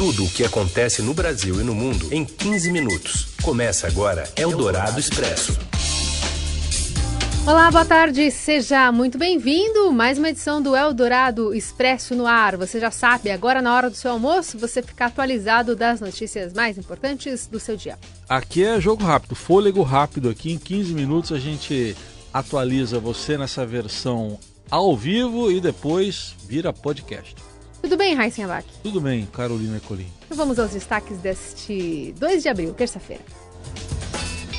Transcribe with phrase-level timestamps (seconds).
[0.00, 3.34] Tudo o que acontece no Brasil e no mundo em 15 minutos.
[3.42, 5.58] Começa agora Eldorado Expresso.
[7.46, 9.92] Olá, boa tarde, seja muito bem-vindo.
[9.92, 12.56] Mais uma edição do Eldorado Expresso no ar.
[12.56, 16.78] Você já sabe, agora na hora do seu almoço, você fica atualizado das notícias mais
[16.78, 17.98] importantes do seu dia.
[18.26, 20.50] Aqui é jogo rápido, fôlego rápido aqui.
[20.50, 21.94] Em 15 minutos a gente
[22.32, 24.40] atualiza você nessa versão
[24.70, 27.49] ao vivo e depois vira podcast.
[27.82, 28.66] Tudo bem, Raíssen Abac?
[28.82, 30.06] Tudo bem, Carolina Colim.
[30.24, 33.22] Então vamos aos destaques deste 2 de abril, terça-feira.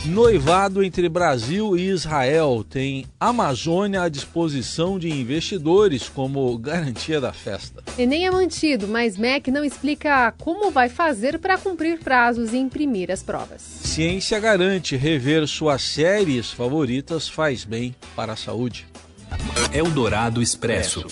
[0.06, 7.84] Noivado entre Brasil e Israel tem Amazônia à disposição de investidores como garantia da festa.
[8.00, 13.12] Enem é mantido, mas MEC não explica como vai fazer para cumprir prazos e imprimir
[13.12, 13.62] as provas.
[13.62, 18.88] Ciência garante rever suas séries favoritas faz bem para a saúde.
[19.72, 21.06] Eldorado Expresso.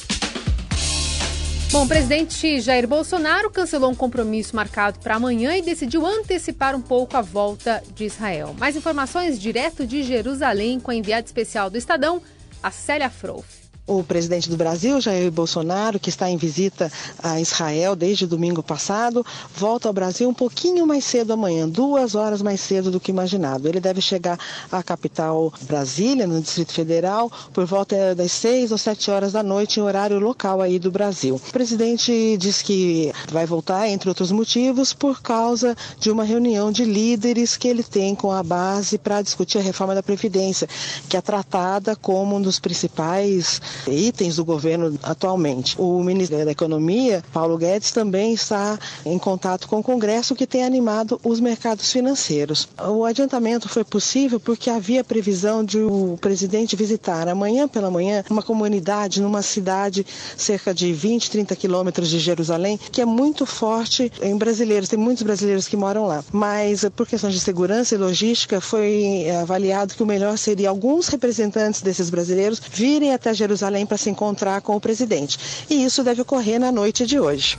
[1.71, 6.81] Bom, o presidente Jair Bolsonaro cancelou um compromisso marcado para amanhã e decidiu antecipar um
[6.81, 8.55] pouco a volta de Israel.
[8.57, 12.23] Mais informações direto de Jerusalém com a enviada especial do Estadão,
[12.63, 13.68] a Célia Frouf.
[13.89, 16.91] O presidente do Brasil, Jair Bolsonaro, que está em visita
[17.23, 22.39] a Israel desde domingo passado, volta ao Brasil um pouquinho mais cedo amanhã, duas horas
[22.39, 23.67] mais cedo do que imaginado.
[23.67, 24.37] Ele deve chegar
[24.71, 29.79] à capital Brasília, no Distrito Federal, por volta das seis ou sete horas da noite,
[29.79, 31.37] em horário local aí do Brasil.
[31.43, 36.85] O presidente diz que vai voltar, entre outros motivos, por causa de uma reunião de
[36.85, 40.69] líderes que ele tem com a base para discutir a reforma da Previdência,
[41.09, 45.75] que é tratada como um dos principais itens do governo atualmente.
[45.79, 50.63] O ministro da Economia, Paulo Guedes, também está em contato com o Congresso, que tem
[50.63, 52.67] animado os mercados financeiros.
[52.87, 58.41] O adiantamento foi possível porque havia previsão de o presidente visitar amanhã pela manhã uma
[58.43, 60.05] comunidade numa cidade
[60.37, 65.23] cerca de 20, 30 quilômetros de Jerusalém, que é muito forte em brasileiros, tem muitos
[65.23, 66.23] brasileiros que moram lá.
[66.31, 71.81] Mas por questões de segurança e logística, foi avaliado que o melhor seria alguns representantes
[71.81, 75.65] desses brasileiros virem até Jerusalém Jerusalém para se encontrar com o presidente.
[75.69, 77.57] E isso deve ocorrer na noite de hoje.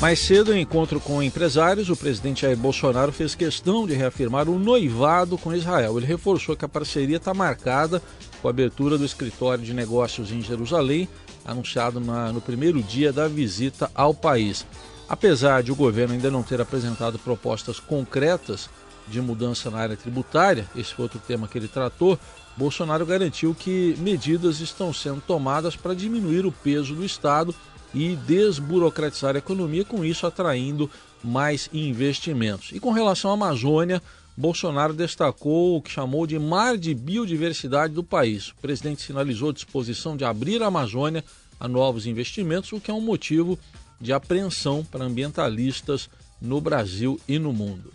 [0.00, 4.58] Mais cedo, em encontro com empresários, o presidente Jair Bolsonaro fez questão de reafirmar o
[4.58, 5.96] noivado com Israel.
[5.96, 8.02] Ele reforçou que a parceria está marcada
[8.42, 11.08] com a abertura do escritório de negócios em Jerusalém,
[11.44, 14.66] anunciado na, no primeiro dia da visita ao país.
[15.08, 18.68] Apesar de o governo ainda não ter apresentado propostas concretas
[19.08, 22.18] de mudança na área tributária, esse foi outro tema que ele tratou,
[22.56, 27.54] Bolsonaro garantiu que medidas estão sendo tomadas para diminuir o peso do Estado
[27.92, 30.90] e desburocratizar a economia, com isso atraindo
[31.22, 32.70] mais investimentos.
[32.72, 34.02] E com relação à Amazônia,
[34.36, 38.48] Bolsonaro destacou o que chamou de mar de biodiversidade do país.
[38.48, 41.24] O presidente sinalizou disposição de abrir a Amazônia
[41.58, 43.58] a novos investimentos, o que é um motivo
[44.00, 46.10] de apreensão para ambientalistas
[46.40, 47.92] no Brasil e no mundo.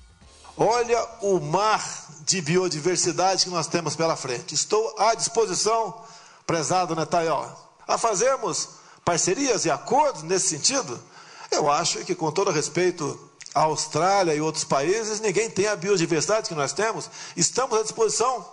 [0.61, 1.81] Olha o mar
[2.25, 4.53] de biodiversidade que nós temos pela frente.
[4.53, 6.03] Estou à disposição,
[6.45, 7.49] prezado Netanyahu,
[7.87, 8.67] a fazermos
[9.05, 11.01] parcerias e acordos nesse sentido.
[11.49, 13.17] Eu acho que, com todo respeito
[13.55, 17.09] à Austrália e outros países, ninguém tem a biodiversidade que nós temos.
[17.37, 18.45] Estamos à disposição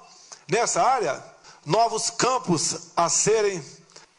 [0.49, 1.21] nessa área,
[1.65, 3.61] novos campos a serem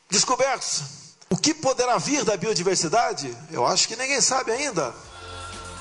[0.09, 0.83] descobertos.
[1.29, 3.33] O que poderá vir da biodiversidade?
[3.49, 4.93] Eu acho que ninguém sabe ainda.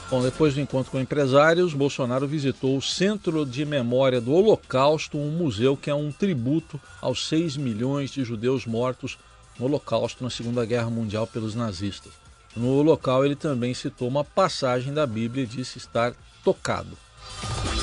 [0.08, 5.30] Bom, depois do encontro com empresários, Bolsonaro visitou o Centro de Memória do Holocausto, um
[5.32, 9.18] museu que é um tributo aos 6 milhões de judeus mortos
[9.58, 12.12] no Holocausto na Segunda Guerra Mundial pelos nazistas.
[12.56, 16.14] No local, ele também citou uma passagem da Bíblia e disse estar
[16.44, 16.96] tocado.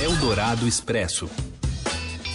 [0.02, 1.30] Eldorado Expresso.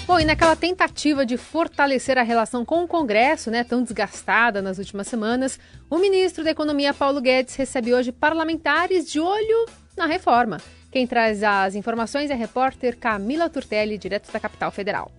[0.09, 4.79] Bom, e naquela tentativa de fortalecer a relação com o Congresso, né, tão desgastada nas
[4.79, 5.61] últimas semanas,
[5.91, 10.63] o ministro da Economia, Paulo Guedes, recebe hoje parlamentares de olho na reforma.
[10.91, 15.13] Quem traz as informações é a repórter Camila Turtelli, direto da capital federal.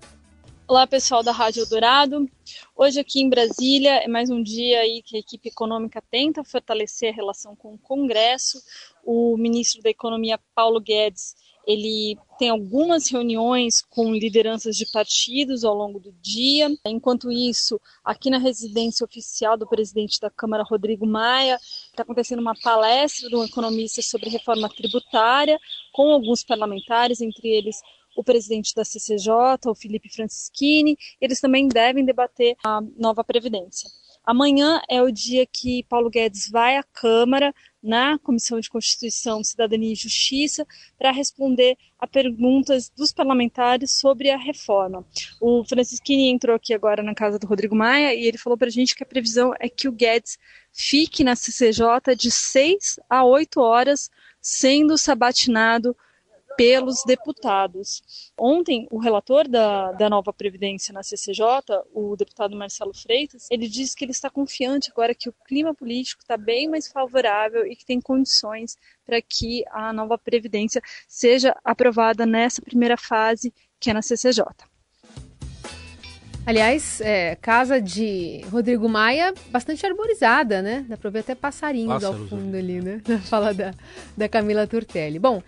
[0.68, 2.28] Olá, pessoal da Rádio Dourado.
[2.76, 7.14] Hoje aqui em Brasília é mais um dia aí que a equipe econômica tenta fortalecer
[7.14, 8.60] a relação com o Congresso.
[9.04, 11.36] O ministro da Economia, Paulo Guedes,
[11.70, 16.68] ele tem algumas reuniões com lideranças de partidos ao longo do dia.
[16.84, 22.56] Enquanto isso, aqui na residência oficial do presidente da Câmara, Rodrigo Maia, está acontecendo uma
[22.60, 25.60] palestra de um economista sobre reforma tributária
[25.94, 27.80] com alguns parlamentares, entre eles
[28.16, 29.32] o presidente da CCJ,
[29.68, 30.98] o Felipe Francischini.
[31.22, 33.88] Eles também devem debater a nova Previdência.
[34.26, 39.94] Amanhã é o dia que Paulo Guedes vai à Câmara na Comissão de Constituição, Cidadania
[39.94, 40.66] e Justiça
[40.98, 45.06] para responder a perguntas dos parlamentares sobre a reforma.
[45.40, 48.72] O Francisquini entrou aqui agora na casa do Rodrigo Maia e ele falou para a
[48.72, 50.38] gente que a previsão é que o Guedes
[50.72, 54.10] fique na CCJ de 6 a 8 horas,
[54.42, 55.96] sendo sabatinado
[56.60, 58.04] pelos deputados.
[58.38, 61.46] Ontem, o relator da, da nova Previdência na CCJ,
[61.94, 66.22] o deputado Marcelo Freitas, ele disse que ele está confiante agora que o clima político
[66.22, 68.76] está bem mais favorável e que tem condições
[69.06, 74.44] para que a nova Previdência seja aprovada nessa primeira fase, que é na CCJ.
[76.46, 80.86] Aliás, é, casa de Rodrigo Maia, bastante arborizada, né?
[80.90, 83.02] Dá para ver até passarinhos Pássaros ao fundo ali, né?
[83.08, 83.74] Na fala da,
[84.18, 85.20] da Camila Turtelli.
[85.20, 85.42] Bom,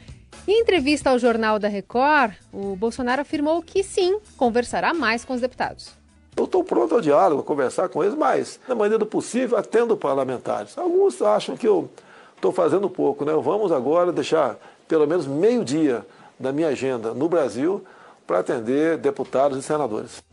[0.48, 5.42] em entrevista ao Jornal da Record, o Bolsonaro afirmou que sim, conversará mais com os
[5.42, 5.92] deputados.
[6.36, 9.95] Eu estou pronto ao diálogo, a conversar com eles, mas, na maneira do possível, atendo
[9.98, 10.78] parlamentares.
[10.78, 11.89] Alguns acham que eu
[12.36, 13.33] estou fazendo pouco, né?
[13.33, 14.57] Vamos agora deixar
[14.88, 16.06] pelo menos meio dia
[16.39, 17.83] da minha agenda no Brasil
[18.25, 20.24] para atender deputados e senadores.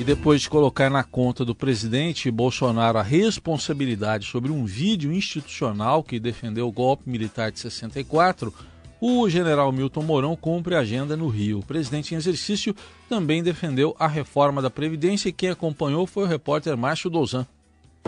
[0.00, 6.02] E depois de colocar na conta do presidente Bolsonaro a responsabilidade sobre um vídeo institucional
[6.02, 8.50] que defendeu o golpe militar de 64,
[8.98, 11.58] o general Milton Mourão cumpre a agenda no Rio.
[11.58, 12.74] O presidente em exercício
[13.10, 17.46] também defendeu a reforma da Previdência e quem acompanhou foi o repórter Márcio Dozan.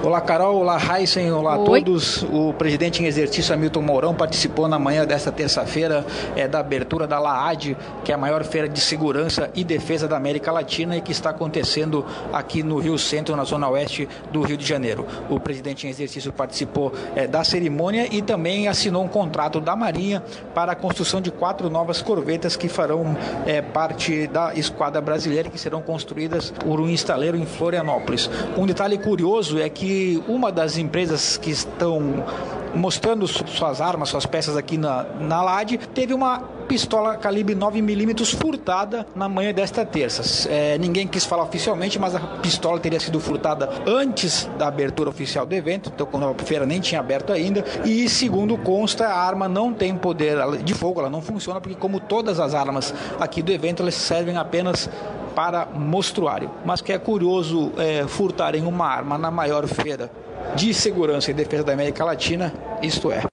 [0.01, 0.57] Olá, Carol.
[0.57, 1.31] Olá, Heisen.
[1.31, 2.25] Olá a todos.
[2.25, 6.05] O presidente em exercício, Hamilton Mourão, participou na manhã desta terça-feira
[6.35, 10.17] é, da abertura da LAAD, que é a maior feira de segurança e defesa da
[10.17, 14.57] América Latina e que está acontecendo aqui no Rio Centro, na zona oeste do Rio
[14.57, 15.07] de Janeiro.
[15.31, 20.21] O presidente em exercício participou é, da cerimônia e também assinou um contrato da Marinha
[20.53, 23.17] para a construção de quatro novas corvetas que farão
[23.47, 28.29] é, parte da esquadra brasileira que serão construídas por um estaleiro em Florianópolis.
[28.57, 32.25] Um detalhe curioso é que que uma das empresas que estão
[32.73, 39.07] mostrando suas armas, suas peças aqui na, na LAD, teve uma pistola calibre 9mm furtada
[39.15, 40.49] na manhã desta terça.
[40.49, 45.45] É, ninguém quis falar oficialmente, mas a pistola teria sido furtada antes da abertura oficial
[45.45, 47.63] do evento, então quando a feira nem tinha aberto ainda.
[47.85, 52.01] E segundo consta, a arma não tem poder de fogo, ela não funciona, porque como
[52.01, 54.89] todas as armas aqui do evento, elas servem apenas
[55.35, 56.51] para mostruário.
[56.65, 60.11] Mas que é curioso é, furtarem uma arma na maior feira
[60.57, 63.25] de segurança e defesa da América Latina, isto é.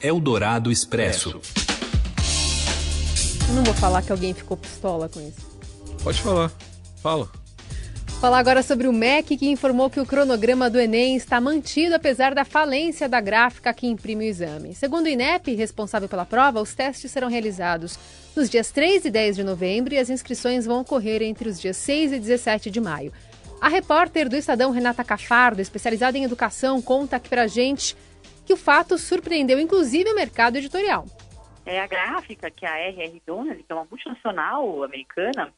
[0.00, 1.38] Eldorado Expresso.
[3.54, 5.46] Não vou falar que alguém ficou pistola com isso.
[6.02, 6.52] Pode falar.
[7.02, 7.28] Fala.
[8.20, 12.34] Falar agora sobre o MEC, que informou que o cronograma do Enem está mantido apesar
[12.34, 14.74] da falência da gráfica que imprime o exame.
[14.74, 17.96] Segundo o INEP, responsável pela prova, os testes serão realizados
[18.34, 21.76] nos dias 3 e 10 de novembro e as inscrições vão ocorrer entre os dias
[21.76, 23.12] 6 e 17 de maio.
[23.60, 27.96] A repórter do Estadão, Renata Cafardo, especializada em educação, conta aqui pra gente
[28.44, 31.06] que o fato surpreendeu inclusive o mercado editorial.
[31.70, 33.22] É a gráfica que a R.R.
[33.26, 35.52] Donald, que é uma multinacional americana,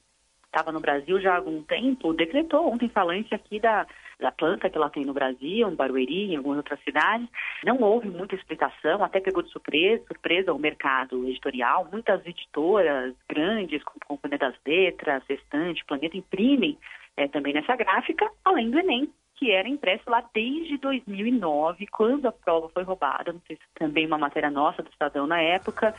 [0.45, 3.87] estava no Brasil já há algum tempo, decretou ontem falante aqui da,
[4.19, 7.29] da planta que ela tem no Brasil, em Barueri, em algumas outras cidades.
[7.65, 11.89] Não houve muita explicação, até pegou de surpresa, surpresa o mercado editorial.
[11.93, 16.77] Muitas editoras grandes, como Companhia das Letras, Sextante, Planeta, imprimem
[17.17, 19.09] é, também nessa gráfica, além do Enem,
[19.41, 23.33] que era impresso lá desde 2009, quando a prova foi roubada.
[23.33, 25.95] Não sei se também uma matéria nossa do Estadão na época.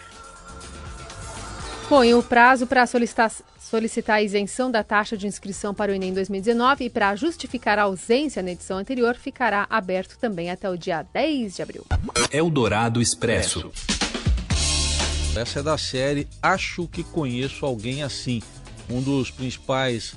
[1.90, 5.96] Bom, e o prazo para solicitar, solicitar a isenção da taxa de inscrição para o
[5.96, 10.78] Enem 2019 e para justificar a ausência na edição anterior ficará aberto também até o
[10.78, 11.84] dia 10 de abril.
[12.32, 13.72] Eldorado Expresso.
[15.36, 18.42] Essa é da série Acho que Conheço Alguém Assim.
[18.90, 20.16] Um dos principais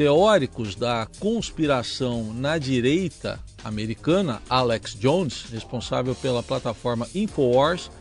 [0.00, 7.92] teóricos da conspiração na direita americana, Alex Jones, responsável pela plataforma Infowars.com,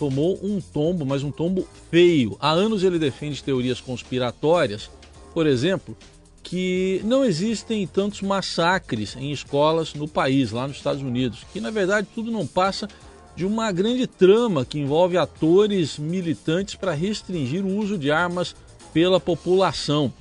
[0.00, 2.36] tomou um tombo, mas um tombo feio.
[2.40, 4.90] Há anos ele defende teorias conspiratórias,
[5.32, 5.96] por exemplo,
[6.42, 11.70] que não existem tantos massacres em escolas no país, lá nos Estados Unidos, que na
[11.70, 12.88] verdade tudo não passa
[13.36, 18.56] de uma grande trama que envolve atores militantes para restringir o uso de armas
[18.92, 20.12] pela população.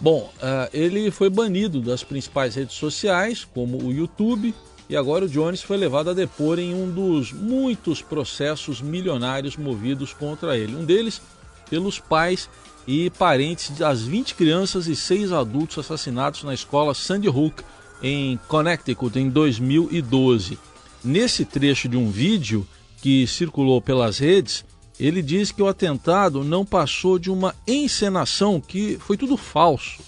[0.00, 4.54] Bom, uh, ele foi banido das principais redes sociais, como o YouTube,
[4.88, 10.12] e agora o Jones foi levado a depor em um dos muitos processos milionários movidos
[10.12, 10.74] contra ele.
[10.74, 11.22] Um deles
[11.70, 12.50] pelos pais
[12.86, 17.62] e parentes das 20 crianças e 6 adultos assassinados na escola Sandy Hook,
[18.02, 20.58] em Connecticut, em 2012.
[21.04, 22.66] Nesse trecho de um vídeo
[23.00, 24.64] que circulou pelas redes,
[25.06, 30.00] ele diz que o atentado não passou de uma encenação que foi tudo falso.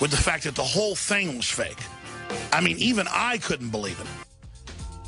[0.00, 1.82] With the fact that the whole thing was fake.
[2.52, 4.10] I mean, even I couldn't believe it.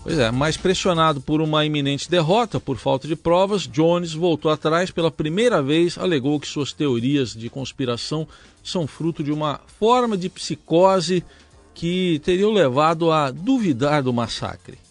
[0.04, 4.90] Pois é, mas pressionado por uma iminente derrota por falta de provas, Jones voltou atrás
[4.90, 8.28] pela primeira vez, alegou que suas teorias de conspiração
[8.62, 11.24] são fruto de uma forma de psicose
[11.72, 14.83] que teria o levado a duvidar do massacre.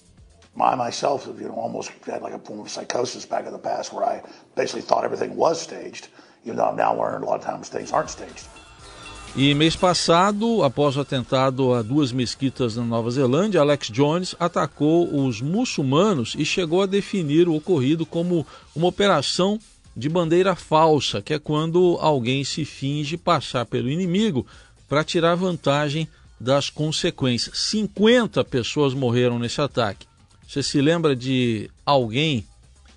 [0.61, 3.91] I myself, you know, almost had like a form of psychosis back in the past
[3.91, 4.21] where I
[4.55, 6.07] basically thought everything was staged,
[6.45, 8.47] even though I've now learned a lot of times things aren't staged.
[9.35, 15.25] E mês passado, após o atentado a duas mesquitas na Nova Zelândia, Alex Jones atacou
[15.25, 18.45] os muçulmanos e chegou a definir o ocorrido como
[18.75, 19.59] uma operação
[19.97, 24.45] de bandeira falsa, que é quando alguém se finge passar pelo inimigo
[24.87, 26.07] para tirar vantagem
[26.39, 27.57] das consequências.
[27.57, 30.05] 50 pessoas morreram nesse ataque.
[30.53, 32.45] Você se lembra de alguém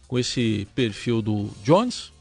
[0.06, 2.12] com esse perfil do Jones?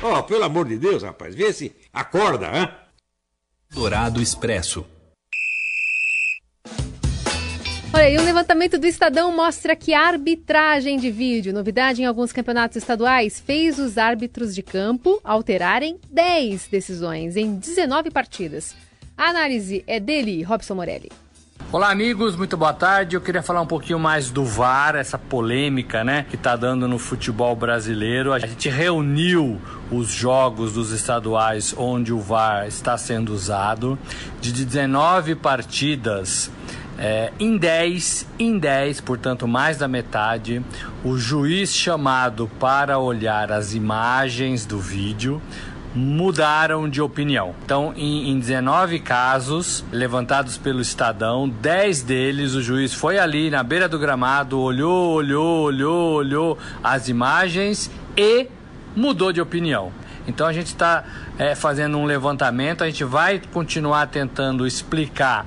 [0.00, 2.68] Oh, pelo amor de Deus, rapaz, vê se acorda, hein?
[3.72, 4.86] Dourado Expresso.
[7.92, 12.30] Olha, e um levantamento do Estadão mostra que a arbitragem de vídeo, novidade em alguns
[12.30, 18.76] campeonatos estaduais, fez os árbitros de campo alterarem 10 decisões em 19 partidas.
[19.16, 21.10] A análise é dele, Robson Morelli.
[21.74, 23.16] Olá, amigos, muito boa tarde.
[23.16, 27.00] Eu queria falar um pouquinho mais do VAR, essa polêmica, né, que tá dando no
[27.00, 28.32] futebol brasileiro.
[28.32, 33.98] A gente reuniu os jogos dos estaduais onde o VAR está sendo usado.
[34.40, 36.48] De 19 partidas,
[36.96, 40.62] é, em 10, em 10, portanto mais da metade,
[41.02, 45.42] o juiz chamado para olhar as imagens do vídeo
[45.94, 47.54] mudaram de opinião.
[47.64, 53.62] Então, em, em 19 casos levantados pelo Estadão, 10 deles o juiz foi ali na
[53.62, 58.48] beira do gramado, olhou, olhou, olhou, olhou as imagens e
[58.96, 59.92] mudou de opinião.
[60.26, 61.04] Então a gente está
[61.38, 65.46] é, fazendo um levantamento, a gente vai continuar tentando explicar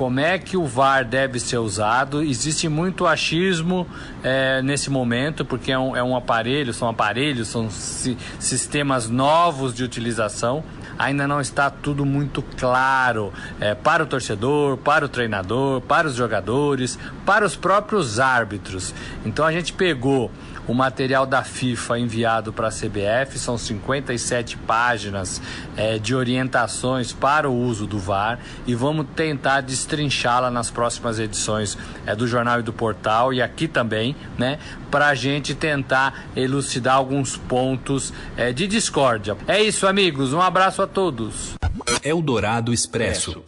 [0.00, 2.22] como é que o VAR deve ser usado.
[2.22, 3.86] Existe muito achismo
[4.24, 9.74] é, nesse momento, porque é um, é um aparelho, são aparelhos, são si, sistemas novos
[9.74, 10.64] de utilização.
[10.98, 13.30] Ainda não está tudo muito claro
[13.60, 18.94] é, para o torcedor, para o treinador, para os jogadores, para os próprios árbitros.
[19.22, 20.30] Então a gente pegou
[20.70, 25.42] o material da FIFA enviado para a CBF, são 57 páginas
[25.76, 31.76] é, de orientações para o uso do VAR e vamos tentar destrinchá-la nas próximas edições
[32.06, 34.60] é, do jornal e do portal e aqui também, né,
[34.92, 39.36] para a gente tentar elucidar alguns pontos é, de discórdia.
[39.48, 40.32] É isso, amigos.
[40.32, 41.56] Um abraço a todos.
[42.04, 43.42] Eldorado Expresso.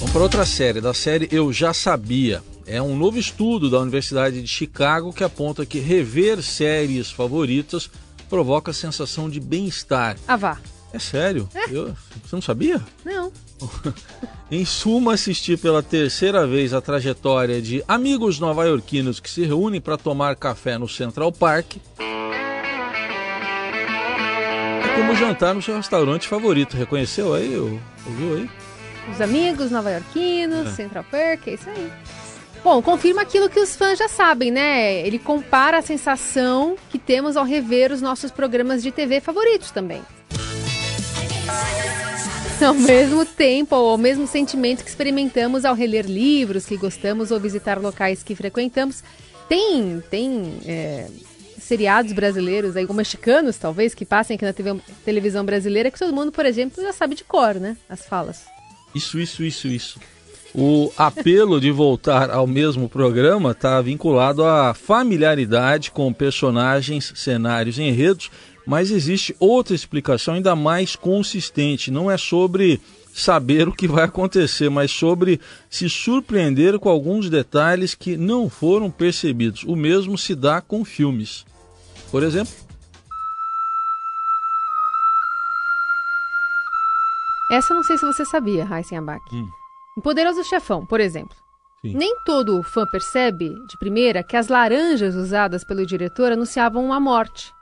[0.00, 2.42] Vamos para outra série, da série Eu Já Sabia.
[2.70, 7.90] É um novo estudo da Universidade de Chicago que aponta que rever séries favoritas
[8.28, 10.16] provoca sensação de bem-estar.
[10.28, 10.56] Ah, vá.
[10.92, 11.48] É sério?
[11.52, 11.64] É.
[11.68, 12.80] Eu, você não sabia?
[13.04, 13.32] Não.
[14.48, 19.96] em suma, assistir pela terceira vez a trajetória de amigos nova-iorquinos que se reúnem para
[19.96, 21.78] tomar café no Central Park.
[24.84, 26.76] É como jantar no seu restaurante favorito.
[26.76, 27.52] Reconheceu aí?
[28.06, 28.48] Ouviu aí?
[29.12, 30.70] Os amigos nova-iorquinos, é.
[30.70, 31.90] Central Park, é isso aí.
[32.62, 35.06] Bom, confirma aquilo que os fãs já sabem, né?
[35.06, 40.02] Ele compara a sensação que temos ao rever os nossos programas de TV favoritos também.
[42.64, 47.40] Ao mesmo tempo, ou ao mesmo sentimento que experimentamos ao reler livros que gostamos ou
[47.40, 49.02] visitar locais que frequentamos.
[49.48, 51.06] Tem, tem é,
[51.58, 56.12] seriados brasileiros, aí, ou mexicanos talvez, que passem aqui na TV, televisão brasileira, que todo
[56.12, 57.78] mundo, por exemplo, já sabe de cor, né?
[57.88, 58.44] As falas.
[58.94, 59.98] Isso, isso, isso, isso.
[60.54, 67.82] O apelo de voltar ao mesmo programa está vinculado à familiaridade com personagens, cenários e
[67.82, 68.30] enredos,
[68.66, 71.90] mas existe outra explicação ainda mais consistente.
[71.90, 72.80] Não é sobre
[73.14, 78.90] saber o que vai acontecer, mas sobre se surpreender com alguns detalhes que não foram
[78.90, 79.62] percebidos.
[79.64, 81.44] O mesmo se dá com filmes.
[82.10, 82.52] Por exemplo.
[87.52, 89.22] Essa eu não sei se você sabia, Heisen Abak.
[89.32, 89.59] Hum.
[90.00, 91.36] Em Poderoso Chefão, por exemplo.
[91.82, 91.94] Sim.
[91.94, 97.52] Nem todo fã percebe, de primeira, que as laranjas usadas pelo diretor anunciavam a morte.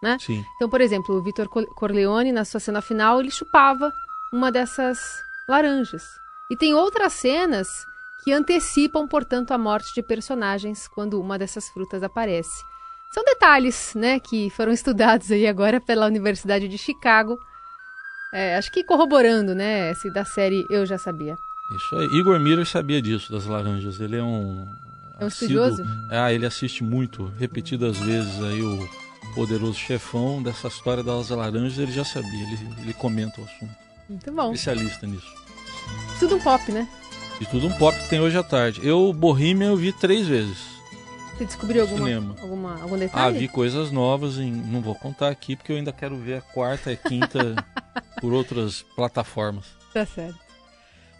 [0.00, 0.16] Né?
[0.20, 0.44] Sim.
[0.54, 3.92] Então, por exemplo, o Vitor Corleone, na sua cena final, ele chupava
[4.32, 6.04] uma dessas laranjas.
[6.48, 7.84] E tem outras cenas
[8.22, 12.62] que antecipam, portanto, a morte de personagens quando uma dessas frutas aparece.
[13.10, 17.36] São detalhes, né, que foram estudados aí agora pela Universidade de Chicago.
[18.32, 21.36] É, acho que corroborando, né, esse da série Eu Já Sabia.
[21.74, 22.06] Isso aí.
[22.06, 24.00] Igor Miller sabia disso, das laranjas.
[24.00, 24.66] Ele é um.
[25.18, 25.82] É um estudioso?
[26.10, 28.88] Ah, ele assiste muito, repetidas vezes aí o
[29.34, 33.74] poderoso chefão dessa história das laranjas, ele já sabia, ele, ele comenta o assunto.
[34.08, 34.52] Muito bom.
[34.52, 35.26] Especialista nisso.
[36.18, 36.88] Tudo um pop, né?
[37.40, 38.80] De tudo um pop que tem hoje à tarde.
[38.86, 40.76] Eu, Bohemian, eu vi três vezes.
[41.36, 42.08] Você descobriu alguma,
[42.40, 43.36] alguma, algum detalhe?
[43.36, 46.40] Ah, vi coisas novas, em, não vou contar aqui porque eu ainda quero ver a
[46.40, 47.54] quarta e quinta
[48.20, 49.66] por outras plataformas.
[49.92, 50.45] Tá certo.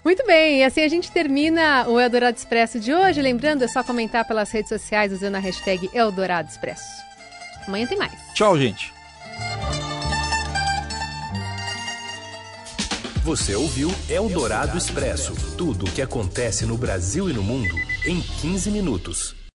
[0.07, 3.21] Muito bem, e assim a gente termina o Eldorado Expresso de hoje.
[3.21, 7.03] Lembrando, é só comentar pelas redes sociais usando a hashtag Eldorado Expresso.
[7.67, 8.13] Amanhã tem mais.
[8.33, 8.95] Tchau, gente.
[13.25, 17.75] Você ouviu Eldorado Expresso tudo o que acontece no Brasil e no mundo
[18.07, 19.46] em 15 minutos.